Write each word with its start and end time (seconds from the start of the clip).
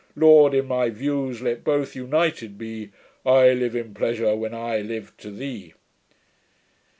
Lord, 0.15 0.55
in 0.55 0.65
my 0.65 0.89
views 0.89 1.43
let 1.43 1.63
both 1.63 1.95
united 1.95 2.57
be; 2.57 2.89
I 3.23 3.53
live 3.53 3.75
in 3.75 3.93
PLEASURE, 3.93 4.35
when 4.35 4.51
I 4.51 4.79
live 4.79 5.13
to 5.17 5.29
THEE."' 5.29 5.75